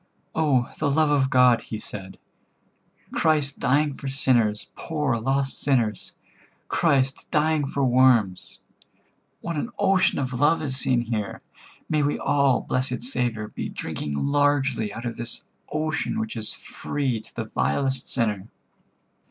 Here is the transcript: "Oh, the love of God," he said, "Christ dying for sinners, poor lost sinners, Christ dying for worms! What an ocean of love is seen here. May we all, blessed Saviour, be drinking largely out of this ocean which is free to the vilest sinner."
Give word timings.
"Oh, 0.33 0.73
the 0.79 0.89
love 0.89 1.11
of 1.11 1.29
God," 1.29 1.61
he 1.61 1.77
said, 1.77 2.17
"Christ 3.11 3.59
dying 3.59 3.93
for 3.93 4.07
sinners, 4.07 4.69
poor 4.75 5.15
lost 5.17 5.59
sinners, 5.61 6.13
Christ 6.67 7.29
dying 7.29 7.67
for 7.67 7.85
worms! 7.85 8.61
What 9.41 9.57
an 9.57 9.69
ocean 9.77 10.17
of 10.17 10.33
love 10.33 10.59
is 10.63 10.75
seen 10.75 11.01
here. 11.01 11.43
May 11.87 12.01
we 12.01 12.17
all, 12.17 12.61
blessed 12.61 13.03
Saviour, 13.03 13.49
be 13.49 13.69
drinking 13.69 14.13
largely 14.13 14.91
out 14.91 15.05
of 15.05 15.17
this 15.17 15.43
ocean 15.71 16.19
which 16.19 16.35
is 16.35 16.51
free 16.51 17.21
to 17.21 17.35
the 17.35 17.45
vilest 17.45 18.09
sinner." 18.09 18.47